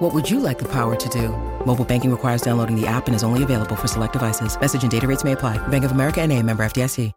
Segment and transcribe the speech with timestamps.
[0.00, 1.28] What would you like the power to do?
[1.66, 4.58] Mobile banking requires downloading the app and is only available for select devices.
[4.58, 5.58] Message and data rates may apply.
[5.68, 7.12] Bank of America and a member FDIC.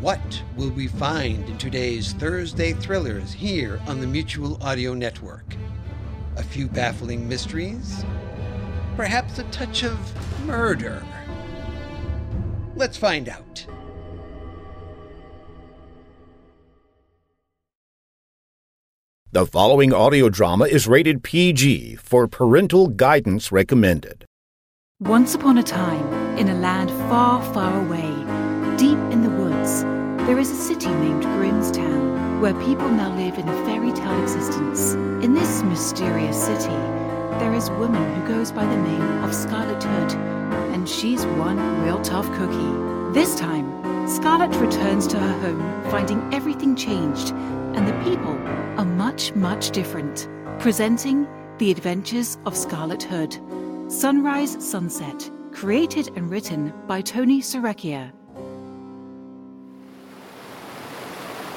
[0.00, 5.54] What will we find in today's Thursday thrillers here on the Mutual Audio Network?
[6.36, 8.02] A few baffling mysteries?
[8.96, 9.98] Perhaps a touch of
[10.46, 11.04] murder?
[12.76, 13.66] Let's find out.
[19.32, 24.24] The following audio drama is rated PG for parental guidance recommended.
[25.00, 28.08] Once upon a time, in a land far, far away,
[28.76, 29.82] deep in the woods,
[30.26, 34.22] there is a city named Grimms Town, where people now live in a fairy tale
[34.22, 34.94] existence.
[35.24, 36.76] In this mysterious city,
[37.40, 40.12] there is a woman who goes by the name of Scarlett Hood,
[40.72, 43.12] and she's one real tough cookie.
[43.12, 43.65] This time,
[44.06, 47.32] Scarlett returns to her home, finding everything changed,
[47.74, 48.38] and the people
[48.78, 50.28] are much, much different.
[50.60, 51.26] Presenting
[51.58, 53.36] The Adventures of Scarlett Hood.
[53.88, 58.12] Sunrise Sunset, created and written by Tony Serecchia.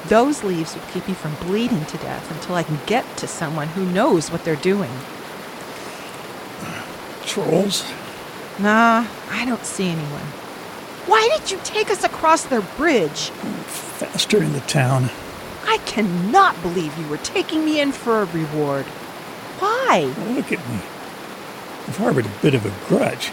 [0.08, 3.68] Those leaves would keep me from bleeding to death until I can get to someone
[3.68, 4.90] who knows what they're doing.
[7.24, 7.88] Trolls?
[8.58, 10.39] Nah, I don't see anyone.
[11.10, 13.30] Why did you take us across their bridge?
[13.30, 15.10] Faster in the town.
[15.64, 18.86] I cannot believe you were taking me in for a reward.
[19.58, 20.02] Why?
[20.28, 20.76] Look at me.
[21.88, 23.32] I've harbored a bit of a grudge.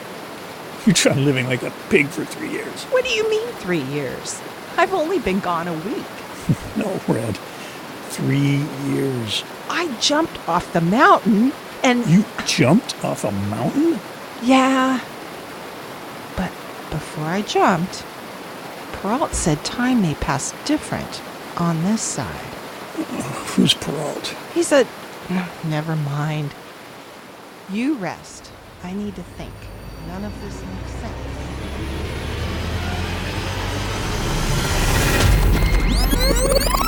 [0.87, 2.85] You tried living like a pig for three years.
[2.85, 4.41] What do you mean, three years?
[4.75, 6.05] I've only been gone a week.
[6.77, 7.37] No, Red.
[8.09, 9.43] Three years.
[9.69, 12.03] I jumped off the mountain and.
[12.07, 13.99] You jumped off a mountain?
[14.41, 14.99] Yeah.
[16.89, 18.03] Before I jumped,
[18.93, 21.21] Peralt said time may pass different
[21.57, 22.25] on this side.
[23.55, 24.35] Who's Peralt?
[24.53, 24.87] He's a.
[25.65, 26.53] Never mind.
[27.69, 28.51] You rest.
[28.83, 29.53] I need to think.
[30.07, 31.37] None of this makes sense.
[36.27, 36.86] In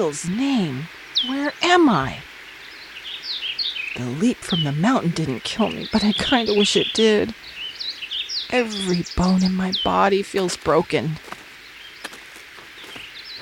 [0.00, 0.88] Name,
[1.28, 2.20] where am I?
[3.96, 7.34] The leap from the mountain didn't kill me, but I kind of wish it did.
[8.48, 11.18] Every bone in my body feels broken.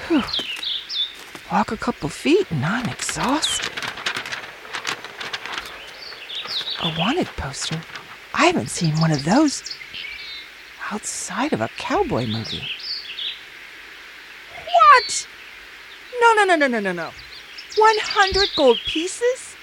[0.08, 0.24] Whew.
[1.52, 3.70] Walk a couple feet and I'm exhausted.
[6.82, 7.80] A wanted poster?
[8.34, 9.76] I haven't seen one of those
[10.90, 12.68] outside of a cowboy movie.
[14.56, 15.28] What?
[16.38, 17.10] No, no, no, no, no, no, no.
[17.76, 19.54] 100 gold pieces?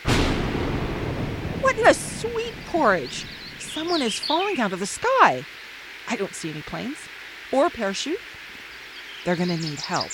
[1.62, 3.26] What in the sweet porridge?
[3.60, 5.46] Someone is falling out of the sky.
[6.10, 6.98] I don't see any planes
[7.54, 8.20] or parachute.
[9.24, 10.12] They're gonna need help.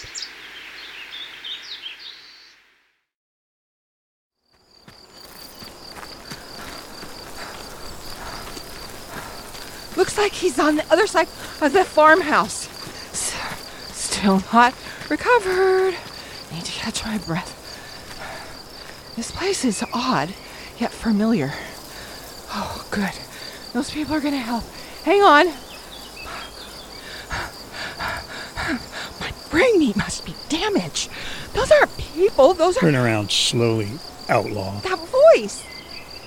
[9.98, 11.28] Looks like he's on the other side
[11.60, 12.70] of the farmhouse.
[13.96, 14.76] Still not
[15.10, 15.96] recovered.
[16.54, 17.58] Need to catch my breath.
[19.16, 20.34] This place is odd,
[20.78, 21.54] yet familiar.
[22.54, 23.12] Oh, good.
[23.74, 24.64] Those people are gonna help.
[25.04, 25.48] Hang on.
[29.20, 31.10] My brain meat must be damaged.
[31.54, 32.54] Those aren't people.
[32.54, 33.90] Those are Turn around slowly,
[34.30, 34.80] outlaw.
[34.82, 35.00] that
[35.36, 35.64] voice.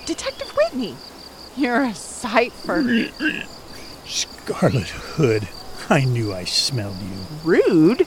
[0.07, 0.97] Detective Whitney.
[1.57, 2.83] You're a sight for
[4.07, 5.49] Scarlett Hood.
[5.89, 7.27] I knew I smelled you.
[7.45, 8.07] rude.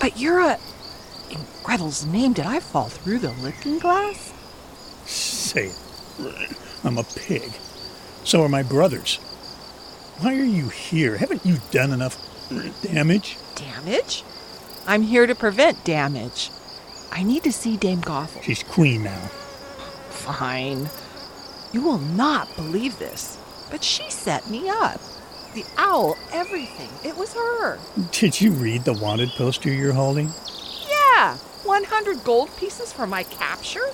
[0.00, 0.58] But you're a.
[1.30, 4.32] In Gretel's name, did I fall through the looking glass?
[5.04, 6.56] Say it.
[6.84, 7.50] I'm a pig.
[8.24, 9.16] So are my brothers.
[10.18, 11.16] Why are you here?
[11.16, 12.16] Haven't you done enough
[12.82, 13.36] damage?
[13.54, 14.24] Damage?
[14.86, 16.50] I'm here to prevent damage.
[17.12, 18.42] I need to see Dame Gothel.
[18.42, 19.30] She's queen now.
[20.10, 20.88] Fine.
[21.72, 23.38] You will not believe this,
[23.70, 25.00] but she set me up.
[25.54, 26.90] The owl, everything.
[27.08, 27.78] It was her.
[28.12, 30.30] Did you read the wanted poster you're holding?
[31.16, 33.88] Yeah, 100 gold pieces for my capture?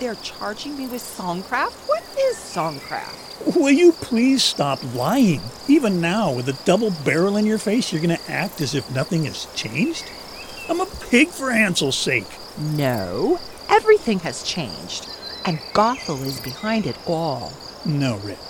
[0.00, 1.86] They're charging me with Songcraft?
[1.86, 3.54] What is Songcraft?
[3.54, 5.40] Will you please stop lying?
[5.68, 8.92] Even now, with a double barrel in your face, you're going to act as if
[8.92, 10.10] nothing has changed?
[10.68, 12.26] I'm a pig for Hansel's sake.
[12.58, 13.38] No,
[13.68, 15.08] everything has changed,
[15.44, 17.52] and Gothel is behind it all.
[17.86, 18.40] No, Rick.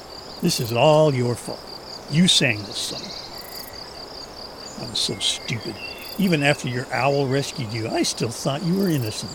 [0.41, 1.61] This is all your fault.
[2.11, 3.03] You sang this song.
[4.81, 5.75] I'm so stupid.
[6.19, 9.33] Even after your owl rescued you, I still thought you were innocent.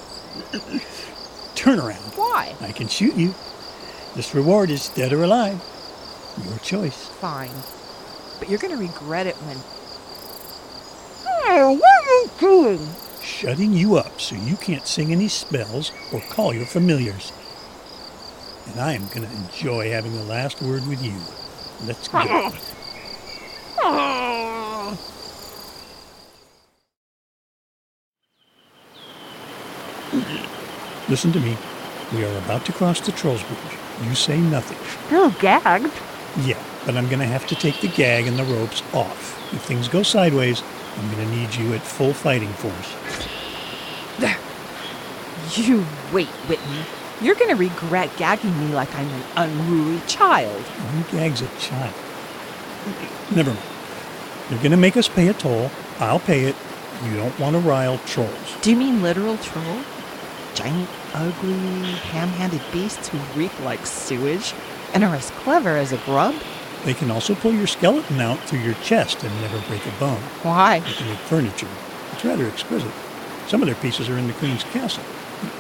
[1.56, 2.04] Turn around.
[2.16, 2.56] Why?
[2.60, 3.34] I can shoot you.
[4.16, 5.62] This reward is dead or alive.
[6.44, 7.08] Your choice.
[7.08, 7.52] Fine.
[8.38, 9.58] But you're going to regret it when.
[11.46, 12.90] Oh, what are you doing?
[13.22, 17.32] Shutting you up so you can't sing any spells or call your familiars.
[18.68, 21.16] And I am going to enjoy having the last word with you.
[21.86, 22.52] Let's go.
[31.10, 31.58] Listen to me.
[32.14, 33.80] We are about to cross the Trolls Bridge.
[34.04, 34.78] You say nothing.
[35.08, 35.92] Still gagged.
[36.46, 39.54] Yeah, but I'm going to have to take the gag and the ropes off.
[39.54, 40.64] If things go sideways,
[40.98, 42.96] I'm going to need you at full fighting force.
[44.20, 44.38] There.
[45.56, 46.86] You wait, Whitney.
[47.22, 50.62] You're going to regret gagging me like I'm an unruly child.
[50.62, 51.94] Who gags a child?
[53.36, 53.66] Never mind.
[54.50, 55.72] You're going to make us pay a toll.
[56.00, 56.56] I'll pay it.
[57.06, 58.58] You don't want to rile trolls.
[58.62, 59.80] Do you mean literal troll?
[60.54, 64.54] Giant, ugly, ham-handed beasts who reek like sewage
[64.94, 66.36] and are as clever as a grub?
[66.86, 70.22] They can also pull your skeleton out through your chest and never break a bone.
[70.44, 70.80] Why?
[70.80, 71.68] They can make furniture.
[72.12, 72.92] It's rather exquisite.
[73.48, 75.04] Some of their pieces are in the Queen's castle.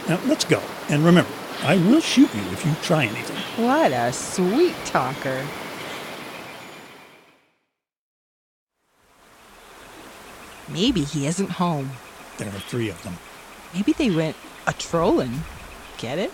[0.07, 0.61] Now, let's go.
[0.89, 1.31] And remember,
[1.63, 3.65] I will shoot you if you try anything.
[3.65, 5.45] What a sweet talker.
[10.69, 11.91] Maybe he isn't home.
[12.37, 13.17] There are three of them.
[13.73, 14.35] Maybe they went
[14.68, 15.44] a trolling.
[15.98, 16.31] Get it?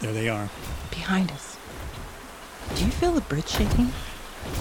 [0.00, 0.48] There they are.
[0.90, 1.56] Behind us.
[2.74, 3.92] Do you feel the bridge shaking?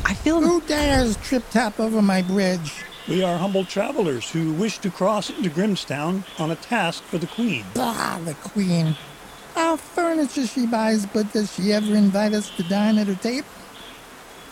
[0.05, 0.41] I feel.
[0.41, 2.83] Who dares trip tap over my bridge?
[3.07, 7.17] We are humble travelers who wish to cross into Grimms Town on a task for
[7.17, 7.63] the Queen.
[7.73, 8.95] Bah, the queen.
[9.55, 13.47] Our furniture she buys, but does she ever invite us to dine at her table?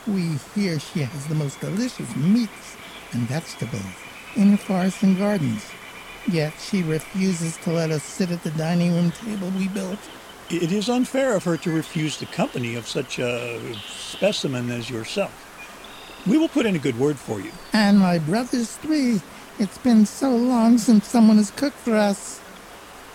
[0.08, 2.78] We hear she has the most delicious meats
[3.12, 3.84] and vegetables
[4.36, 5.64] in her forests and gardens.
[6.28, 10.00] Yet she refuses to let us sit at the dining room table we built.
[10.50, 15.34] It is unfair of her to refuse the company of such a specimen as yourself.
[16.28, 17.52] We will put in a good word for you.
[17.74, 19.22] And my brothers three.
[19.58, 22.42] It's been so long since someone has cooked for us.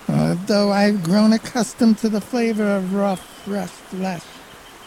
[0.08, 4.22] Uh, though I've grown accustomed to the flavor of rough, fresh flesh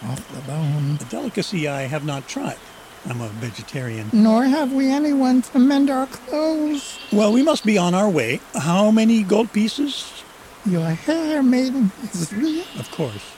[0.02, 0.98] off the bone.
[1.00, 2.58] A delicacy I have not tried.
[3.06, 4.08] I'm a vegetarian.
[4.12, 6.98] Nor have we anyone to mend our clothes.
[7.12, 8.40] Well, we must be on our way.
[8.54, 10.22] How many gold pieces?
[10.64, 12.64] Your hair, maiden, is real.
[12.78, 13.32] Of course.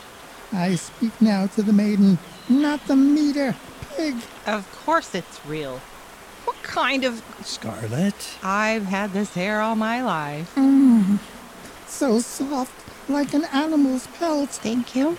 [0.53, 2.19] I speak now to the maiden,
[2.49, 3.57] not the meter,
[3.97, 4.15] pig.
[4.47, 5.79] Of course it's real.
[6.45, 7.25] What kind of.
[7.43, 8.39] Scarlett.
[8.45, 10.55] I've had this hair all my life.
[10.55, 11.19] Mmm,
[11.89, 14.51] so soft, like an animal's pelt.
[14.51, 15.19] Thank you.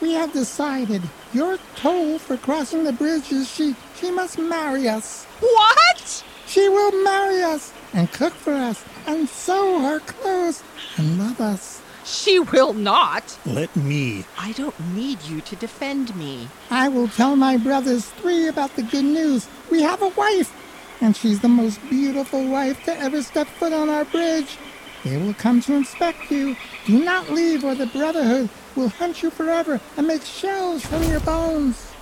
[0.00, 1.02] We have decided
[1.34, 3.74] your toll for crossing the bridge is she.
[3.96, 5.26] She must marry us.
[5.40, 6.24] What?
[6.46, 10.62] She will marry us and cook for us and sew our clothes
[10.96, 11.82] and love us.
[12.04, 13.38] She will not.
[13.44, 14.24] Let me.
[14.38, 16.48] I don't need you to defend me.
[16.70, 19.46] I will tell my brothers three about the good news.
[19.70, 20.52] We have a wife,
[21.02, 24.56] and she's the most beautiful wife to ever step foot on our bridge.
[25.04, 26.56] They will come to inspect you.
[26.86, 31.20] Do not leave, or the Brotherhood will hunt you forever and make shells from your
[31.20, 31.92] bones.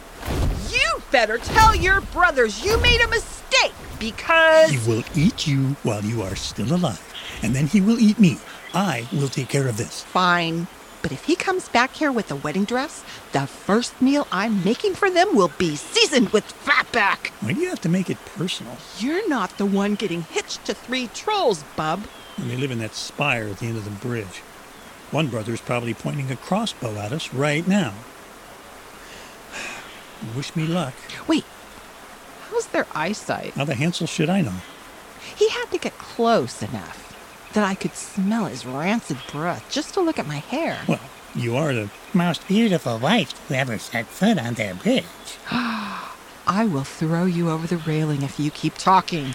[0.70, 4.70] You better tell your brothers you made a mistake because.
[4.70, 7.02] He will eat you while you are still alive,
[7.42, 8.38] and then he will eat me.
[8.74, 10.02] I will take care of this.
[10.04, 10.66] Fine.
[11.00, 14.94] But if he comes back here with a wedding dress, the first meal I'm making
[14.94, 17.28] for them will be seasoned with fatback.
[17.40, 18.76] Why do you have to make it personal?
[18.98, 22.02] You're not the one getting hitched to three trolls, bub.
[22.36, 24.42] And they live in that spire at the end of the bridge.
[25.10, 27.94] One brother's probably pointing a crossbow at us right now.
[30.36, 30.94] Wish me luck.
[31.26, 31.44] Wait,
[32.50, 33.54] how's their eyesight?
[33.54, 34.54] How the Hansel should I know?
[35.36, 37.04] He had to get close enough
[37.54, 40.78] that I could smell his rancid breath just to look at my hair.
[40.86, 41.00] Well,
[41.34, 45.04] you are the Most beautiful wife who ever set foot on their bridge.
[45.50, 49.34] I will throw you over the railing if you keep talking.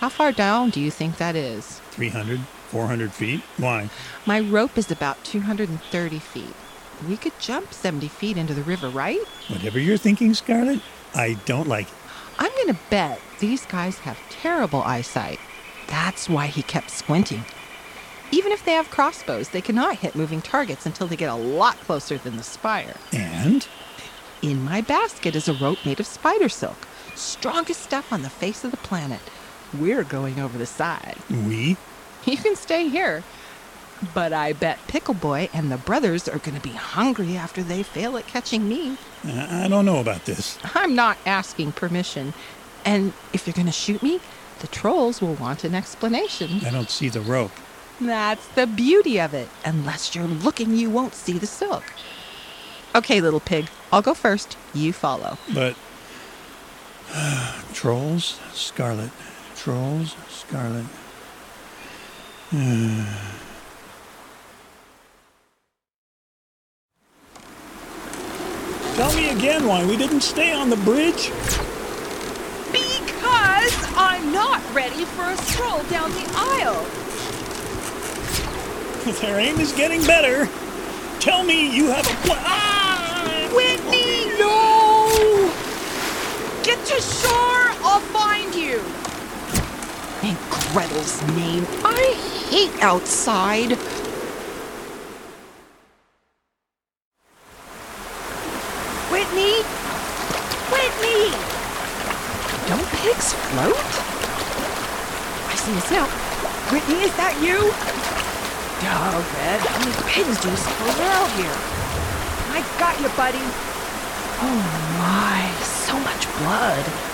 [0.00, 1.80] How far down do you think that is?
[1.90, 2.40] 300.
[2.68, 3.40] 400 feet?
[3.56, 3.90] Why?
[4.26, 6.54] My rope is about 230 feet.
[7.08, 9.20] We could jump 70 feet into the river, right?
[9.48, 10.80] Whatever you're thinking, Scarlett,
[11.14, 11.94] I don't like it.
[12.38, 15.40] I'm going to bet these guys have terrible eyesight.
[15.88, 17.44] That's why he kept squinting.
[18.30, 21.76] Even if they have crossbows, they cannot hit moving targets until they get a lot
[21.80, 22.94] closer than the spire.
[23.12, 23.66] And?
[24.42, 28.64] In my basket is a rope made of spider silk, strongest stuff on the face
[28.64, 29.20] of the planet.
[29.78, 31.16] We're going over the side.
[31.30, 31.76] We?
[32.32, 33.22] You can stay here.
[34.14, 37.82] But I bet Pickle Boy and the brothers are going to be hungry after they
[37.82, 38.98] fail at catching me.
[39.24, 40.58] I I don't know about this.
[40.74, 42.34] I'm not asking permission.
[42.84, 44.20] And if you're going to shoot me,
[44.60, 46.60] the trolls will want an explanation.
[46.66, 47.52] I don't see the rope.
[48.00, 49.48] That's the beauty of it.
[49.64, 51.84] Unless you're looking, you won't see the silk.
[52.94, 54.56] Okay, little pig, I'll go first.
[54.74, 55.38] You follow.
[55.52, 55.76] But.
[57.72, 59.10] trolls, Scarlett.
[59.56, 60.86] Trolls, Scarlett.
[62.50, 62.58] Tell
[69.14, 71.30] me again why we didn't stay on the bridge.
[72.72, 76.86] Because I'm not ready for a stroll down the aisle.
[79.20, 80.48] Their aim is getting better.
[81.20, 82.42] Tell me you have a plan.
[82.46, 83.50] Ah!
[83.54, 85.52] Whitney, no!
[86.62, 88.37] Get to shore, I'll find
[90.72, 92.12] Gretel's name, I
[92.50, 93.72] hate outside.
[99.08, 99.62] Whitney!
[100.68, 101.32] Whitney!
[102.68, 103.80] Don't pigs float?
[105.48, 106.06] I see a now.
[106.70, 107.72] Whitney, is that you?
[108.84, 111.56] Oh, Red, how many pigs do you suppose are out here?
[112.52, 113.40] I got you, buddy.
[114.40, 114.60] Oh
[115.00, 117.07] my, so much blood.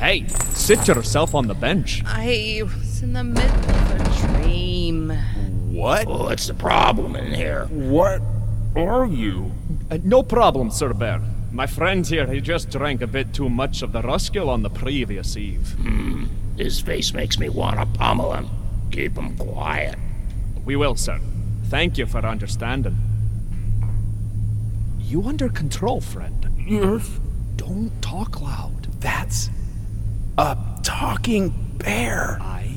[0.00, 2.02] Hey, sit yourself on the bench.
[2.06, 5.10] I was in the middle of a dream.
[5.70, 6.08] What?
[6.08, 7.66] What's the problem in here?
[7.66, 8.22] What
[8.74, 9.52] are you?
[9.90, 11.20] Uh, no problem, Sir Bear.
[11.52, 14.70] My friend here, he just drank a bit too much of the Ruskill on the
[14.70, 15.72] previous eve.
[15.72, 16.24] Hmm.
[16.56, 18.48] His face makes me want to pummel him.
[18.92, 19.98] Keep him quiet.
[20.64, 21.20] We will, sir.
[21.64, 22.96] Thank you for understanding.
[24.98, 26.48] You under control, friend?
[26.66, 27.20] Yes.
[27.56, 28.86] Don't talk loud.
[29.00, 29.50] That's
[30.40, 32.38] a talking bear.
[32.40, 32.74] I?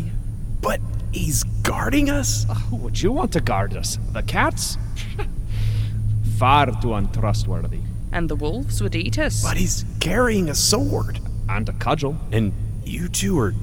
[0.60, 0.82] But
[1.13, 2.46] he's guarding us?
[2.50, 3.98] Uh, would you want to guard us?
[4.12, 4.77] The cats?
[6.38, 7.79] Far too untrustworthy.
[8.12, 9.41] And the wolves would eat us.
[9.41, 11.20] But he's carrying a sword.
[11.48, 12.17] And a cudgel.
[12.34, 12.51] And
[12.84, 13.53] you two are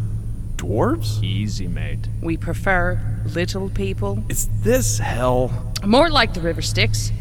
[0.57, 1.23] dwarves?
[1.23, 2.09] Easy, mate.
[2.23, 4.25] We prefer little people.
[4.30, 5.73] Is this hell?
[5.85, 7.12] More like the River Styx.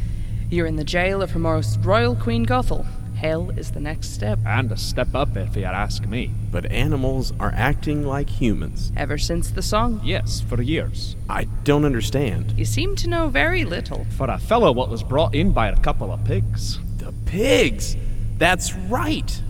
[0.49, 2.87] You're in the jail of Her Most Royal Queen Gothel.
[3.19, 4.39] Hell is the next step.
[4.45, 6.31] And a step up, if you ask me.
[6.53, 8.93] But animals are acting like humans.
[8.95, 9.99] Ever since the song?
[10.05, 11.17] Yes, for years.
[11.27, 12.53] I don't understand.
[12.57, 14.05] You seem to know very little.
[14.15, 16.79] For a fellow what was brought in by a couple of pigs.
[16.99, 17.97] The pigs!
[18.37, 19.43] That's right!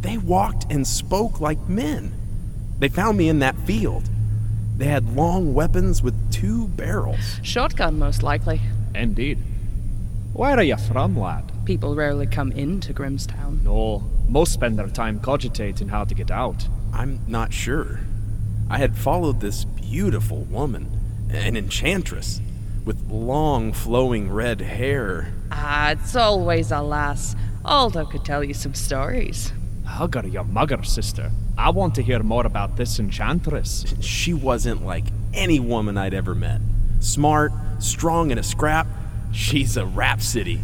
[0.00, 2.14] They walked and spoke like men.
[2.78, 4.08] They found me in that field.
[4.78, 7.38] They had long weapons with two barrels.
[7.42, 8.62] Shotgun, most likely.
[8.94, 9.36] Indeed.
[10.32, 11.49] Where are you from, lad?
[11.70, 13.60] People rarely come into Grimms Town.
[13.62, 16.66] No, most spend their time cogitating how to get out.
[16.92, 18.00] I'm not sure.
[18.68, 20.90] I had followed this beautiful woman,
[21.30, 22.40] an enchantress,
[22.84, 25.32] with long flowing red hair.
[25.52, 27.36] Ah, it's always a lass.
[27.64, 29.52] Aldo could tell you some stories.
[29.84, 31.30] Hugger, your mugger, sister.
[31.56, 33.94] I want to hear more about this enchantress.
[34.00, 36.60] She wasn't like any woman I'd ever met.
[36.98, 38.88] Smart, strong in a scrap.
[39.30, 40.58] She's a rhapsody.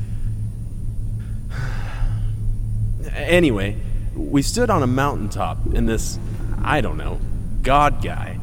[3.14, 3.76] Anyway,
[4.14, 6.18] we stood on a mountaintop, and this,
[6.62, 7.20] I don't know,
[7.62, 8.38] God guy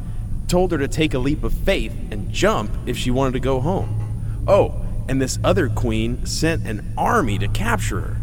[0.48, 3.60] told her to take a leap of faith and jump if she wanted to go
[3.60, 4.44] home.
[4.46, 8.16] Oh, and this other queen sent an army to capture her.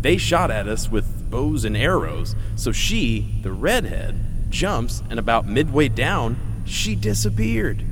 [0.00, 4.16] They shot at us with bows and arrows, so she, the redhead,
[4.50, 7.84] jumps, and about midway down, she disappeared.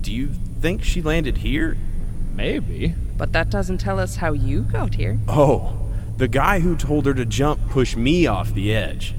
[0.00, 0.30] Do you
[0.60, 1.76] think she landed here?
[2.34, 2.94] Maybe.
[3.16, 5.18] But that doesn't tell us how you got here.
[5.28, 5.83] Oh,
[6.16, 9.14] the guy who told her to jump pushed me off the edge.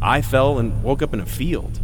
[0.00, 1.80] I fell and woke up in a field.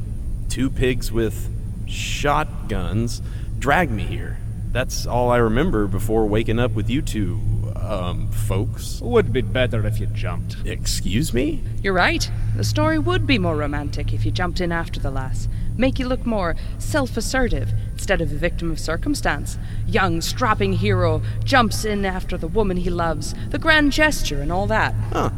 [0.48, 1.50] Two pigs with
[1.88, 3.20] shotguns
[3.58, 4.38] dragged me here.
[4.70, 7.40] That's all I remember before waking up with you two,
[7.76, 9.00] um, folks.
[9.00, 10.56] Would be better if you jumped.
[10.64, 11.62] Excuse me?
[11.82, 12.28] You're right.
[12.56, 15.48] The story would be more romantic if you jumped in after the lass.
[15.76, 19.58] Make you look more self assertive instead of a victim of circumstance.
[19.86, 24.66] Young, strapping hero jumps in after the woman he loves, the grand gesture and all
[24.68, 24.94] that.
[25.12, 25.30] Huh.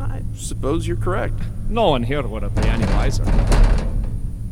[0.00, 1.34] I suppose you're correct.
[1.68, 3.24] No one here would have been any wiser.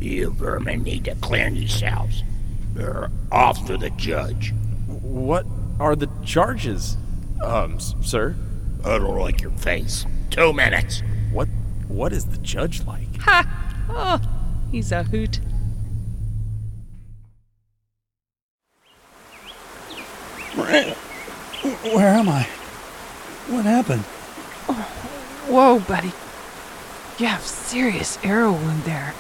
[0.01, 2.23] You vermin need to clear yourselves.
[2.77, 4.55] You're off to the judge.
[4.87, 5.45] What
[5.79, 6.97] are the charges,
[7.45, 8.35] um, s- sir?
[8.85, 10.07] I don't like your face.
[10.31, 11.03] Two minutes.
[11.33, 11.49] What?
[11.89, 13.15] What is the judge like?
[13.21, 13.47] Ha!
[13.91, 14.30] Oh,
[14.71, 15.41] he's a hoot.
[20.55, 20.95] Where,
[21.95, 22.43] where am I?
[23.49, 24.05] What happened?
[24.69, 24.87] Oh,
[25.49, 26.13] whoa, buddy.
[27.19, 29.15] You have serious arrow wound there.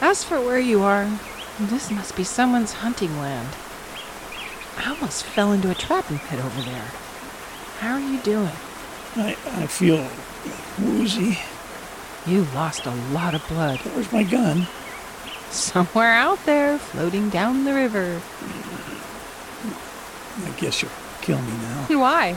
[0.00, 1.08] As for where you are,
[1.58, 3.48] this must be someone's hunting land.
[4.76, 6.90] I almost fell into a trapping pit over there.
[7.80, 8.52] How are you doing?
[9.16, 10.08] I, I feel
[10.80, 11.38] woozy.
[12.28, 13.78] You lost a lot of blood.
[13.78, 14.66] Where's my gun?
[15.48, 18.20] Somewhere out there, floating down the river.
[20.44, 20.90] I guess you'll
[21.22, 21.86] kill me now.
[21.98, 22.36] Why?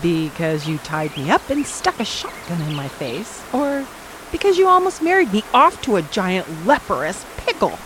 [0.00, 3.44] Because you tied me up and stuck a shotgun in my face?
[3.52, 3.84] Or
[4.30, 7.80] because you almost married me off to a giant leprous pickle?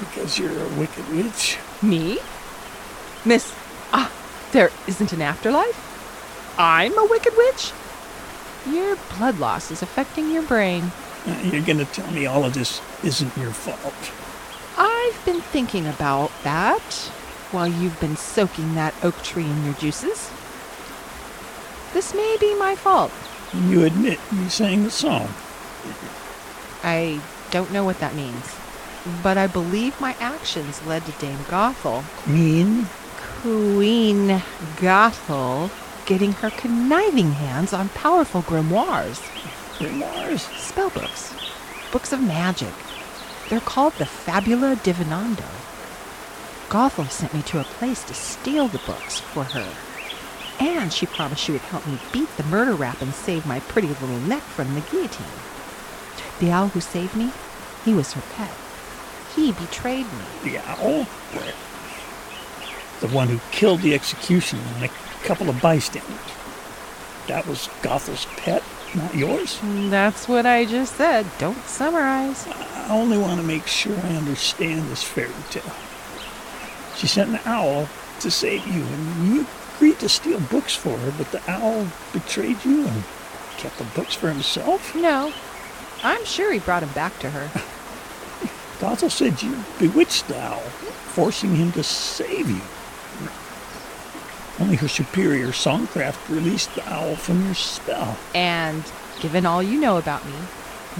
[0.00, 1.58] Because you're a wicked witch.
[1.82, 2.18] Me?
[3.26, 3.54] Miss,
[3.92, 4.10] ah,
[4.52, 6.54] there isn't an afterlife?
[6.58, 7.72] I'm a wicked witch?
[8.70, 10.92] Your blood loss is affecting your brain.
[11.44, 14.12] You're gonna tell me all of this isn't your fault.
[14.78, 17.10] I've been thinking about that
[17.52, 20.30] while you've been soaking that oak tree in your juices.
[21.92, 23.12] This may be my fault.
[23.54, 25.28] You admit you sang the song.
[26.82, 27.20] I
[27.50, 28.54] don't know what that means,
[29.22, 32.86] but I believe my actions led to Dame Gothel, Queen?
[33.42, 34.42] Queen
[34.76, 35.70] Gothel,
[36.06, 39.20] getting her conniving hands on powerful grimoires.
[39.78, 40.46] Grimoires?
[40.56, 41.32] Spellbooks.
[41.92, 42.72] Books books of magic.
[43.48, 45.44] They're called the Fabula Divinando.
[46.68, 49.72] Gothel sent me to a place to steal the books for her.
[50.58, 53.88] And she promised she would help me beat the murder rap and save my pretty
[53.88, 55.26] little neck from the guillotine.
[56.40, 57.30] The owl who saved me,
[57.84, 58.52] he was her pet.
[59.34, 60.50] He betrayed me.
[60.50, 61.06] The owl?
[63.00, 64.90] The one who killed the executioner and
[65.26, 66.32] couple of bystanders.
[67.26, 68.62] That was Gothel's pet,
[68.94, 69.58] not yours?
[69.90, 71.26] That's what I just said.
[71.38, 72.46] Don't summarize.
[72.46, 75.64] I only want to make sure I understand this fairy tale.
[76.94, 77.88] She sent an owl
[78.20, 82.64] to save you, and you agreed to steal books for her, but the owl betrayed
[82.64, 83.02] you and
[83.58, 84.94] kept the books for himself?
[84.94, 85.32] No,
[86.04, 87.50] I'm sure he brought him back to her.
[88.78, 92.60] Gothel said you bewitched the owl, forcing him to save you.
[94.58, 98.16] Only her superior songcraft released the owl from your spell.
[98.34, 98.82] And
[99.20, 100.32] given all you know about me,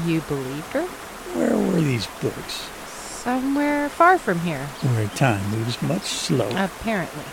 [0.04, 0.82] you believed her?
[1.34, 2.68] Where were these books?
[2.86, 6.50] Somewhere far from here, Where time moves much slower.
[6.54, 7.24] apparently.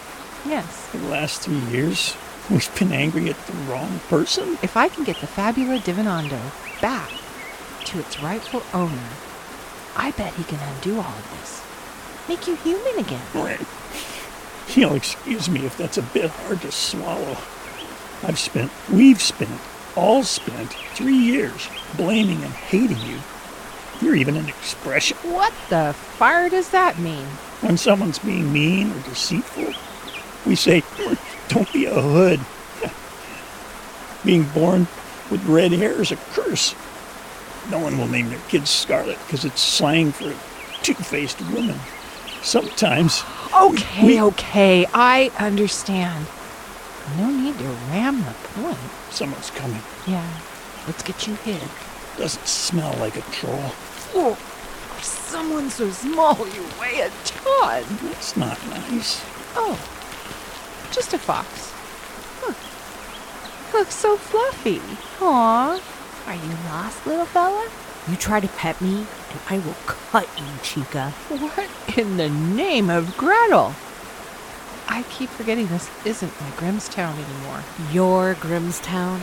[0.46, 0.88] Yes.
[0.88, 2.16] For the last three years,
[2.50, 4.58] we've been angry at the wrong person.
[4.64, 6.40] If I can get the Fabula Divinando
[6.82, 7.12] back
[7.86, 9.10] to its rightful owner,
[9.96, 11.62] I bet he can undo all of this.
[12.28, 13.22] Make you human again.
[13.36, 13.60] Right.
[14.76, 17.38] You'll excuse me if that's a bit hard to swallow.
[18.24, 19.60] I've spent, we've spent,
[19.96, 23.20] all spent three years blaming and hating you.
[24.02, 25.18] You're even an expression.
[25.18, 27.26] What the fire does that mean?
[27.62, 29.74] When someone's being mean or deceitful,
[30.46, 30.84] we say,
[31.48, 32.40] don't be a hood.
[34.26, 34.88] Being born
[35.30, 36.74] with red hair is a curse.
[37.70, 40.36] No one will name their kids Scarlett because it's slang for a
[40.82, 41.80] two-faced woman.
[42.42, 43.24] Sometimes.
[43.64, 46.28] Okay, we- okay, I understand.
[47.18, 48.78] No need to ram the point.
[49.10, 49.82] Someone's coming.
[50.08, 50.28] Yeah,
[50.88, 51.62] let's get you hid.
[52.18, 53.72] Doesn't smell like a troll.
[54.16, 54.38] Oh,
[55.02, 57.84] someone so small, you weigh a ton.
[58.04, 59.22] That's not nice.
[59.56, 59.78] Oh,
[60.92, 61.72] just a fox.
[62.42, 62.54] Huh.
[63.78, 64.82] Looks so fluffy.
[65.22, 65.80] Aw.
[66.28, 67.70] Are you lost, little fella?
[68.10, 71.12] You try to pet me, and I will cut you, Chica.
[71.30, 73.74] What in the name of Gretel?
[74.90, 77.64] I keep forgetting this isn't my Grimms Town anymore.
[77.92, 79.22] Your Grimms Town?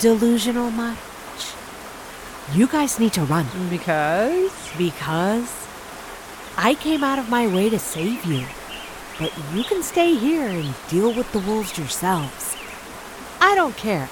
[0.00, 0.98] Delusional much?
[2.52, 3.46] You guys need to run.
[3.70, 4.50] Because?
[4.76, 5.68] Because
[6.56, 8.44] I came out of my way to save you.
[9.20, 12.56] But you can stay here and deal with the wolves yourselves.
[13.40, 14.08] I don't care.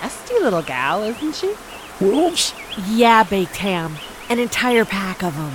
[0.00, 1.54] Testy little gal, isn't she?
[1.98, 2.52] Wolves?
[2.86, 3.96] Yeah, baked ham.
[4.28, 5.54] An entire pack of them.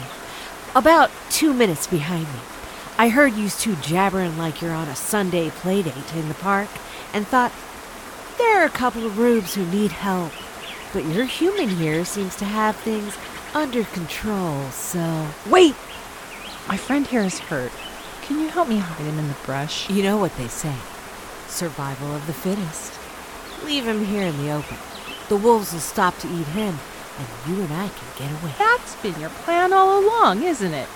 [0.76, 2.40] About two minutes behind me.
[2.98, 6.70] I heard you two jabbering like you're on a Sunday playdate in the park
[7.14, 7.52] and thought,
[8.38, 10.32] there are a couple of rubes who need help.
[10.92, 13.18] But your human here seems to have things
[13.54, 15.28] under control, so.
[15.50, 15.76] Wait!
[16.68, 17.72] My friend here is hurt.
[18.24, 19.90] Can you help me hide him in the brush?
[19.90, 20.76] You know what they say
[21.48, 23.00] survival of the fittest.
[23.64, 24.78] Leave him here in the open.
[25.30, 26.80] the wolves will stop to eat him,
[27.18, 28.54] and you and I can get away.
[28.58, 30.90] That's been your plan all along, isn't it?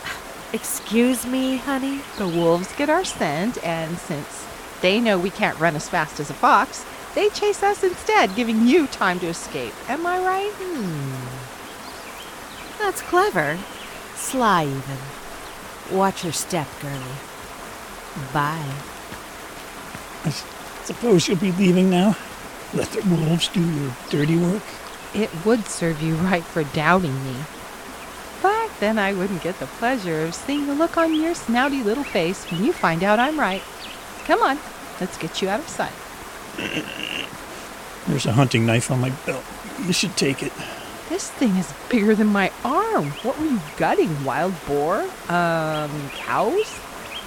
[0.53, 2.01] Excuse me, honey?
[2.17, 4.45] The wolves get our scent, and since
[4.81, 8.67] they know we can't run as fast as a fox, they chase us instead, giving
[8.67, 9.73] you time to escape.
[9.89, 10.51] Am I right?
[10.53, 11.47] Hmm.
[12.79, 13.57] That's clever.
[14.15, 14.97] Sly, even.
[15.97, 17.01] Watch your step, girlie.
[18.33, 18.73] Bye.
[20.25, 20.29] I
[20.83, 22.15] suppose you'll be leaving now?
[22.73, 24.63] Let the wolves do your dirty work?
[25.17, 27.35] It would serve you right for doubting me.
[28.43, 32.03] But then I wouldn't get the pleasure of seeing the look on your snouty little
[32.03, 33.63] face when you find out I'm right.
[34.25, 34.59] Come on,
[35.01, 35.91] let's get you out of sight.
[38.07, 39.43] There's a hunting knife on my belt.
[39.85, 40.53] You should take it.
[41.09, 43.07] This thing is bigger than my arm.
[43.23, 44.23] What were you gutting?
[44.23, 45.01] Wild boar?
[45.29, 46.79] Um, cows?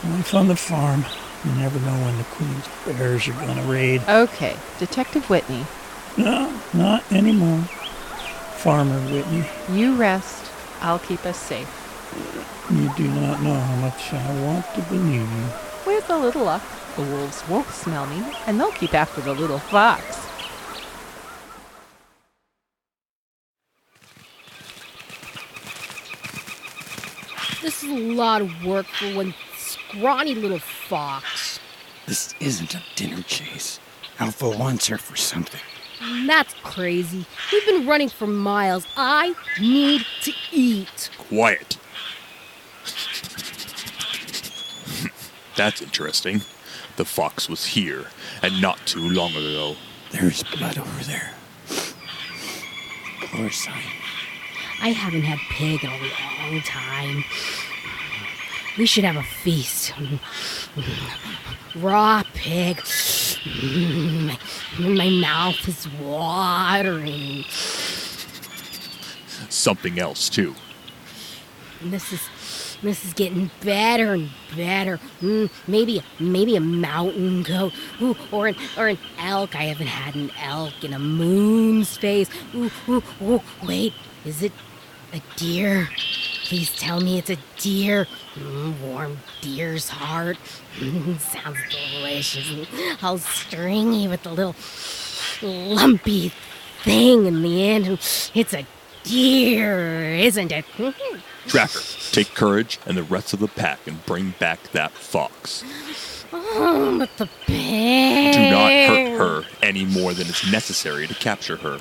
[0.05, 1.05] Life on the farm.
[1.45, 4.03] You never know when the queen's bears are gonna raid.
[4.09, 5.65] Okay, Detective Whitney,
[6.17, 7.65] No, not anymore.
[8.63, 10.53] Farmer Whitney, you rest.
[10.83, 11.67] I'll keep us safe.
[12.71, 15.47] you do not know how much I want to believe you.
[15.87, 16.63] With a little luck,
[16.95, 20.05] the wolves won't smell me, and they'll keep after the little fox.
[27.63, 31.61] This is a lot of work for one scrawny little fox.
[32.05, 33.81] This isn't a dinner chase.
[34.19, 35.63] Alpha wants her for something.
[36.27, 37.27] That's crazy.
[37.53, 38.87] We've been running for miles.
[38.97, 41.11] I need to eat.
[41.19, 41.77] Quiet.
[45.57, 46.41] That's interesting.
[46.97, 48.07] The fox was here,
[48.43, 49.77] and not too long ago.
[50.11, 51.35] There's blood over there.
[53.21, 53.83] Poor sign.
[54.83, 57.25] I haven't had pig in a long time.
[58.79, 59.93] We should have a feast.
[61.77, 62.81] Raw pig.
[63.47, 64.39] My,
[64.79, 67.45] my mouth is watering.
[69.49, 70.55] Something else, too.
[71.83, 72.21] This is
[72.83, 74.99] this is getting better and better.
[75.21, 79.55] Mm, maybe maybe a mountain goat, ooh, or an or an elk.
[79.55, 82.31] I haven't had an elk in a moon's face.
[82.55, 83.43] Ooh, ooh, ooh.
[83.63, 83.93] Wait,
[84.25, 84.53] is it
[85.13, 85.89] a deer?
[86.51, 88.09] Please tell me it's a deer.
[88.35, 90.37] Mm, warm deer's heart.
[90.79, 92.67] Mm, sounds delicious.
[93.01, 94.57] All stringy with the little
[95.43, 96.33] lumpy
[96.83, 97.87] thing in the end.
[98.35, 98.67] It's a
[99.05, 100.65] deer, isn't it?
[101.47, 105.63] Tracker, take courage and the rest of the pack and bring back that fox.
[106.33, 108.35] Oh, but the pig.
[108.35, 111.79] Do not hurt her any more than is necessary to capture her.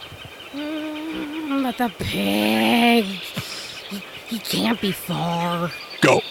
[0.53, 3.19] Mm, But the pig.
[4.30, 5.72] He, can't be far.
[6.02, 6.22] Go!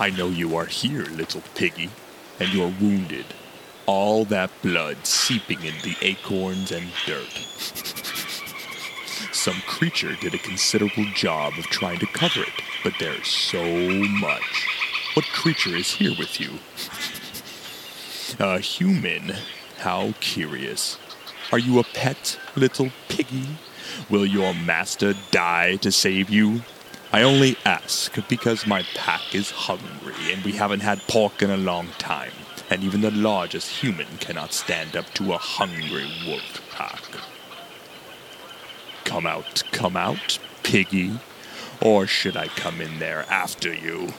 [0.00, 1.90] I know you are here, little piggy,
[2.38, 3.26] and you're wounded.
[3.84, 7.30] All that blood seeping in the acorns and dirt.
[9.34, 14.66] Some creature did a considerable job of trying to cover it, but there's so much.
[15.12, 16.58] What creature is here with you?
[18.38, 19.34] A human.
[19.78, 20.98] How curious.
[21.52, 23.58] Are you a pet, little piggy?
[24.08, 26.62] Will your master die to save you?
[27.12, 31.56] I only ask because my pack is hungry and we haven't had pork in a
[31.56, 32.32] long time,
[32.70, 37.02] and even the largest human cannot stand up to a hungry wolf pack.
[39.04, 41.18] Come out, come out, piggy,
[41.80, 44.12] or should I come in there after you?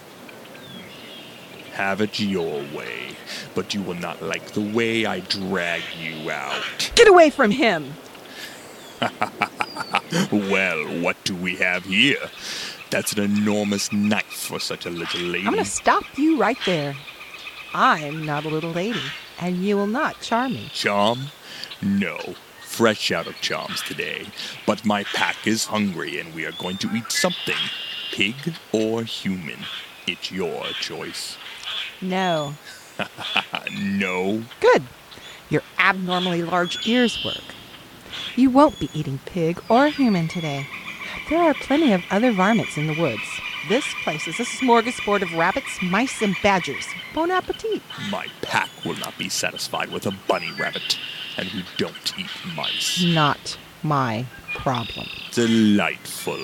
[1.73, 3.15] Have it your way,
[3.55, 6.91] but you will not like the way I drag you out.
[6.95, 7.93] Get away from him!
[10.31, 12.29] well, what do we have here?
[12.89, 15.47] That's an enormous knife for such a little lady.
[15.47, 16.95] I'm gonna stop you right there.
[17.73, 19.01] I'm not a little lady,
[19.39, 20.69] and you will not charm me.
[20.73, 21.27] Charm?
[21.81, 22.17] No.
[22.61, 24.25] Fresh out of charms today.
[24.65, 27.57] But my pack is hungry and we are going to eat something.
[28.11, 28.35] Pig
[28.71, 29.59] or human.
[30.07, 31.37] It's your choice.
[32.01, 32.55] No.
[33.73, 34.43] no.
[34.59, 34.83] Good.
[35.49, 37.43] Your abnormally large ears work.
[38.35, 40.67] You won't be eating pig or human today.
[41.29, 43.21] There are plenty of other varmints in the woods.
[43.69, 46.85] This place is a smorgasbord of rabbits, mice, and badgers.
[47.13, 47.81] Bon appetit.
[48.09, 50.97] My pack will not be satisfied with a bunny rabbit,
[51.37, 53.03] and we don't eat mice.
[53.03, 55.07] Not my problem.
[55.31, 56.39] Delightful.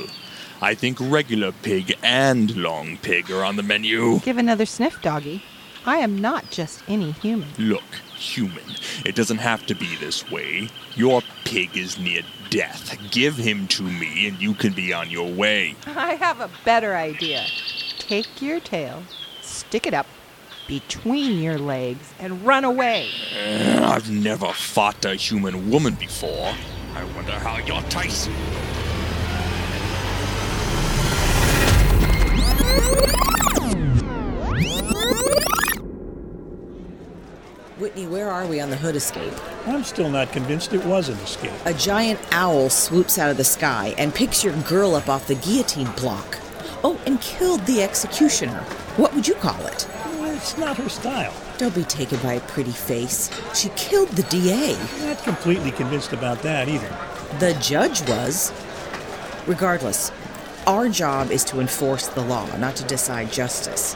[0.62, 4.20] I think regular pig and long pig are on the menu.
[4.20, 5.44] Give another sniff, doggy.
[5.88, 7.48] I am not just any human.
[7.58, 10.68] Look, human, it doesn't have to be this way.
[10.96, 12.98] Your pig is near death.
[13.10, 15.78] Give him to me and you can be on your way.
[15.86, 17.46] I have a better idea.
[18.00, 19.04] Take your tail,
[19.42, 20.08] stick it up,
[20.68, 23.08] between your legs and run away.
[23.34, 26.54] Uh, I've never fought a human woman before.
[26.96, 28.34] I wonder how you're Tyson.
[37.98, 39.34] Whitney, where are we on the hood escape?
[39.66, 41.52] I'm still not convinced it was an escape.
[41.66, 45.34] A giant owl swoops out of the sky and picks your girl up off the
[45.34, 46.38] guillotine block.
[46.84, 48.60] Oh, and killed the executioner.
[48.98, 49.88] What would you call it?
[50.36, 51.34] It's not her style.
[51.58, 53.32] Don't be taken by a pretty face.
[53.56, 54.78] She killed the DA.
[55.04, 56.96] Not completely convinced about that either.
[57.40, 58.54] The judge was.
[59.48, 60.12] Regardless,
[60.68, 63.96] our job is to enforce the law, not to decide justice.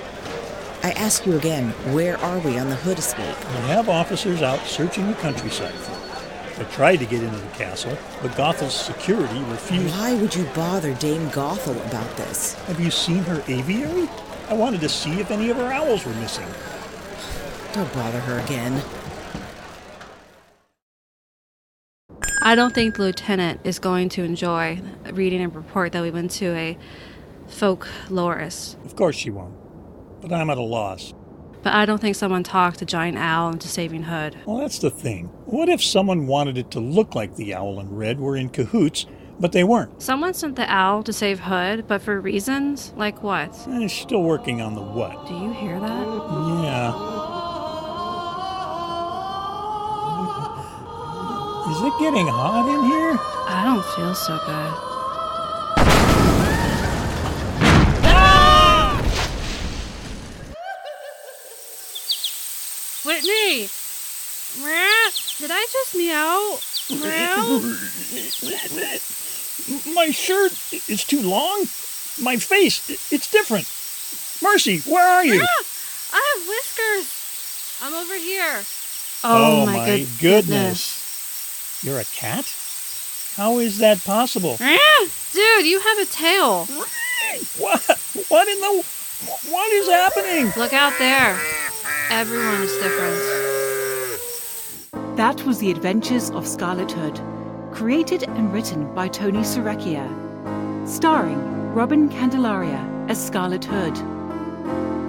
[0.83, 3.37] I ask you again, where are we on the hood escape?
[3.37, 6.57] We have officers out searching the countryside for it.
[6.57, 9.95] They tried to get into the castle, but Gothel's security refused.
[9.95, 12.55] Why would you bother Dame Gothel about this?
[12.65, 14.09] Have you seen her aviary?
[14.49, 16.47] I wanted to see if any of her owls were missing.
[17.73, 18.81] Don't bother her again.
[22.41, 24.81] I don't think the lieutenant is going to enjoy
[25.13, 26.77] reading a report that we went to a
[27.47, 28.83] folklorist.
[28.83, 29.60] Of course she won't.
[30.21, 31.13] But I'm at a loss.
[31.63, 34.35] But I don't think someone talked a giant owl into saving Hood.
[34.45, 35.25] Well, that's the thing.
[35.45, 39.05] What if someone wanted it to look like the owl and Red were in cahoots,
[39.39, 40.01] but they weren't?
[40.01, 42.93] Someone sent the owl to save Hood, but for reasons?
[42.95, 43.55] Like what?
[43.69, 45.27] Eh, still working on the what.
[45.27, 46.07] Do you hear that?
[46.63, 46.91] Yeah.
[51.71, 53.17] Is it getting hot in here?
[53.47, 54.90] I don't feel so good.
[63.05, 63.69] Whitney!
[65.39, 66.57] Did I just meow?
[66.89, 67.59] Meow?
[69.95, 70.51] My shirt
[70.89, 71.61] is too long.
[72.21, 73.65] My face, it's different.
[74.43, 75.41] Mercy, where are you?
[75.41, 75.63] Ah,
[76.13, 77.79] I have whiskers.
[77.81, 78.63] I'm over here.
[79.23, 81.79] Oh, Oh, my, my good- goodness.
[81.83, 82.45] You're a cat?
[83.35, 84.57] How is that possible?
[85.31, 86.65] Dude, you have a tail.
[87.57, 87.81] What?
[88.27, 88.83] What in the.
[89.23, 90.51] What is happening?
[90.57, 91.39] Look out there.
[92.09, 93.19] Everyone is different.
[95.15, 97.21] That was The Adventures of Scarlett Hood,
[97.71, 100.07] created and written by Tony Serecchia,
[100.87, 101.39] starring
[101.75, 103.95] Robin Candelaria as Scarlett Hood.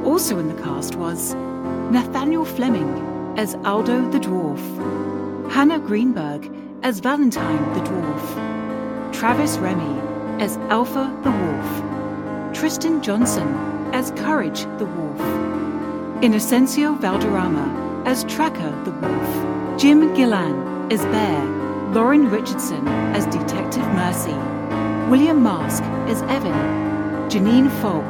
[0.05, 1.33] Also in the cast was
[1.91, 4.61] Nathaniel Fleming as Aldo the Dwarf,
[5.51, 14.11] Hannah Greenberg as Valentine the Dwarf, Travis Remy as Alpha the Wolf, Tristan Johnson as
[14.13, 15.19] Courage the Wolf,
[16.23, 21.45] Inocencio Valderrama as Tracker the Wolf, Jim Gillan as Bear,
[21.93, 24.33] Lauren Richardson as Detective Mercy,
[25.11, 26.55] William Mask as Evan,
[27.29, 28.05] Janine Falk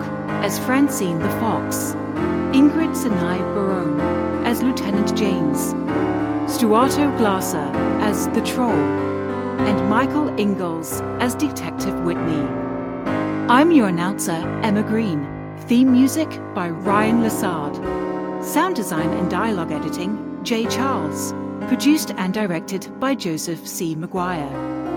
[0.45, 1.95] as Francine the Fox,
[2.55, 4.01] Ingrid Sinai Barone
[4.47, 5.75] as Lieutenant James,
[6.51, 7.71] Stuarto Glasser
[8.03, 12.47] as the Troll, and Michael Ingalls as Detective Whitney.
[13.49, 15.41] I'm your announcer, Emma Green.
[15.68, 17.75] Theme music by Ryan Lassard.
[18.44, 21.33] Sound design and dialogue editing, Jay Charles.
[21.68, 23.94] Produced and directed by Joseph C.
[23.94, 24.51] McGuire.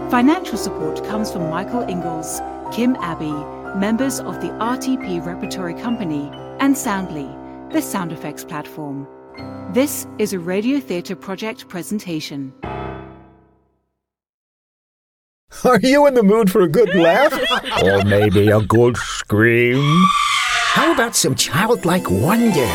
[0.09, 2.41] Financial support comes from Michael Ingalls,
[2.73, 3.31] Kim Abbey,
[3.79, 7.29] members of the RTP Repertory Company, and Soundly,
[7.71, 9.07] the sound effects platform.
[9.71, 12.53] This is a Radio Theatre Project presentation.
[15.63, 17.33] Are you in the mood for a good laugh?
[17.83, 20.03] or maybe a good scream?
[20.95, 22.71] About some childlike wonder?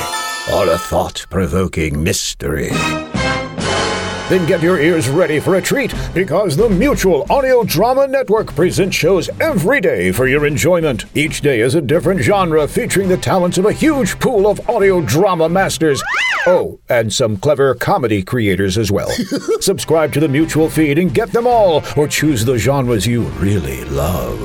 [0.52, 2.70] Or a thought provoking mystery?
[4.30, 8.94] Then get your ears ready for a treat because the Mutual Audio Drama Network presents
[8.94, 11.06] shows every day for your enjoyment.
[11.16, 15.00] Each day is a different genre featuring the talents of a huge pool of audio
[15.00, 16.00] drama masters.
[16.46, 19.10] Oh, and some clever comedy creators as well.
[19.60, 23.84] Subscribe to the Mutual feed and get them all, or choose the genres you really
[23.86, 24.38] love.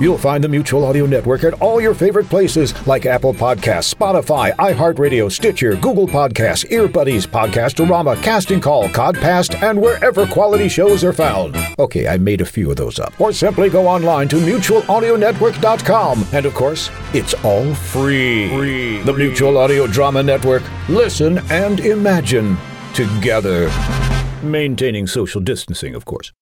[0.00, 4.54] You'll find the Mutual Audio Network at all your favorite places like Apple Podcasts, Spotify,
[4.56, 11.56] iHeartRadio, Stitcher, Google Podcasts, Earbuddies, Podcastorama, Casting Call, Codcast, and wherever quality shows are found.
[11.78, 13.18] Okay, I made a few of those up.
[13.20, 16.26] Or simply go online to mutualaudionetwork.com.
[16.32, 18.48] And of course, it's all free.
[18.48, 19.02] Free.
[19.02, 20.62] The Mutual Audio Drama Network.
[20.88, 22.56] Listen and imagine
[22.94, 23.70] together.
[24.42, 26.32] Maintaining social distancing, of course.